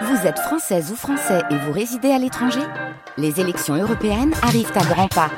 [0.00, 2.62] Vous êtes française ou français et vous résidez à l'étranger
[3.18, 5.30] Les élections européennes arrivent à grands pas.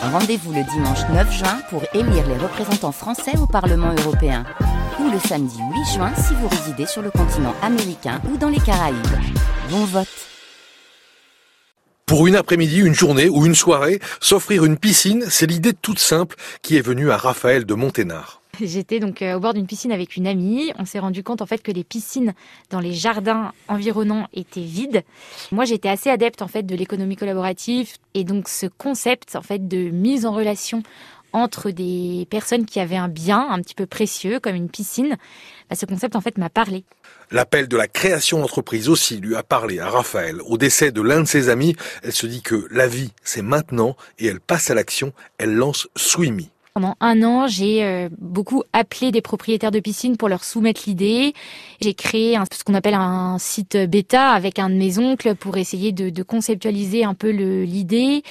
[0.00, 4.44] Rendez-vous le dimanche 9 juin pour élire les représentants français au Parlement européen.
[5.00, 8.60] Ou le samedi 8 juin si vous résidez sur le continent américain ou dans les
[8.60, 8.96] Caraïbes.
[9.70, 10.08] Bon vote
[12.06, 16.36] pour une après-midi, une journée ou une soirée, s'offrir une piscine, c'est l'idée toute simple
[16.62, 18.40] qui est venue à Raphaël de Monténard.
[18.60, 20.72] J'étais donc euh, au bord d'une piscine avec une amie.
[20.78, 22.34] On s'est rendu compte en fait que les piscines
[22.70, 25.02] dans les jardins environnants étaient vides.
[25.52, 29.68] Moi, j'étais assez adepte en fait de l'économie collaborative et donc ce concept en fait
[29.68, 30.82] de mise en relation
[31.32, 35.16] entre des personnes qui avaient un bien un petit peu précieux comme une piscine,
[35.68, 36.84] bah, ce concept en fait m'a parlé.
[37.30, 40.40] L'appel de la création d'entreprise aussi lui a parlé à Raphaël.
[40.46, 43.96] Au décès de l'un de ses amis, elle se dit que la vie c'est maintenant
[44.18, 45.12] et elle passe à l'action.
[45.38, 46.50] Elle lance Swimmy.
[46.76, 51.32] Pendant un an, j'ai euh, beaucoup appelé des propriétaires de piscines pour leur soumettre l'idée.
[51.80, 55.92] J'ai créé ce qu'on appelle un site bêta avec un de mes oncles pour essayer
[55.92, 58.22] de, de conceptualiser un peu l'idée.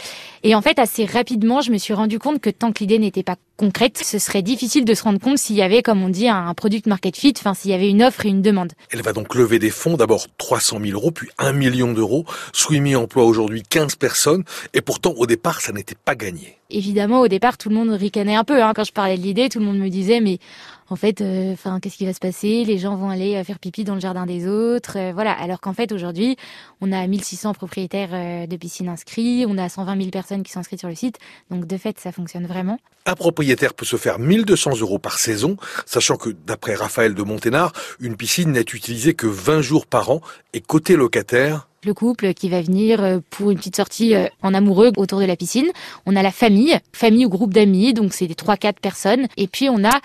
[0.43, 3.23] Et en fait, assez rapidement, je me suis rendu compte que tant que l'idée n'était
[3.23, 6.27] pas concrète, ce serait difficile de se rendre compte s'il y avait, comme on dit,
[6.27, 8.73] un product market fit, enfin s'il y avait une offre et une demande.
[8.91, 12.25] Elle va donc lever des fonds, d'abord 300 000 euros, puis 1 million d'euros.
[12.53, 16.57] Swimmy emploie aujourd'hui 15 personnes, et pourtant au départ, ça n'était pas gagné.
[16.69, 18.61] Évidemment, au départ, tout le monde ricanait un peu.
[18.63, 18.73] Hein.
[18.75, 20.39] Quand je parlais de l'idée, tout le monde me disait, mais
[20.89, 22.63] en fait, euh, qu'est-ce qui va se passer?
[22.63, 25.31] Les gens vont aller euh, faire pipi dans le jardin des autres, euh, voilà.
[25.31, 26.37] Alors qu'en fait, aujourd'hui,
[26.81, 30.79] on a 1600 propriétaires de piscines inscrits, on a 120 000 personnes qui sont inscrites
[30.79, 31.17] sur le site,
[31.49, 32.77] donc de fait, ça fonctionne vraiment.
[33.07, 37.71] Un propriétaire peut se faire 1200 euros par saison, sachant que, d'après Raphaël de Monténard,
[37.99, 40.21] une piscine n'est utilisée que 20 jours par an
[40.53, 44.53] et côté locataire, le couple qui va venir euh, pour une petite sortie euh, en
[44.53, 45.67] amoureux autour de la piscine.
[46.05, 49.27] On a la famille, famille ou groupe d'amis, donc c'est des trois quatre personnes.
[49.37, 49.99] Et puis on a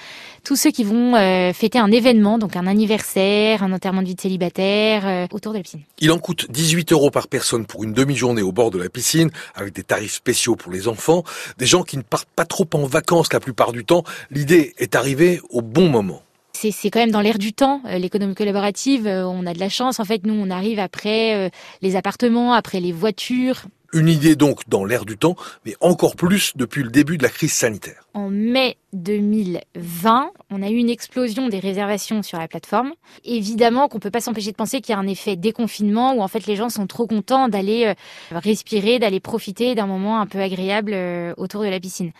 [0.44, 4.14] tous ceux qui vont euh, fêter un événement, donc un anniversaire, un enterrement de vie
[4.14, 5.80] de célibataire autour de la piscine.
[5.98, 9.30] Il en coûte 18 euros par personne pour une demi-journée au bord de la piscine,
[9.54, 11.24] avec des tarifs spéciaux pour les enfants.
[11.58, 14.04] Des gens qui ne partent pas trop en vacances la plupart du temps.
[14.30, 16.22] L'idée est arrivée au bon moment
[16.70, 17.80] c'est quand même dans l'air du temps.
[17.86, 20.00] Euh, l'économie collaborative, euh, on a de la chance.
[20.00, 21.48] En fait, nous, on arrive après euh,
[21.80, 23.62] les appartements, après les voitures.
[23.92, 25.34] Une idée donc dans l'air du temps,
[25.66, 28.06] mais encore plus depuis le début de la crise sanitaire.
[28.14, 32.92] En mai 2020, on a eu une explosion des réservations sur la plateforme.
[33.24, 36.28] Évidemment qu'on peut pas s'empêcher de penser qu'il y a un effet déconfinement où en
[36.28, 37.92] fait les gens sont trop contents d'aller
[38.30, 40.96] respirer, d'aller profiter d'un moment un peu agréable
[41.36, 42.12] autour de la piscine.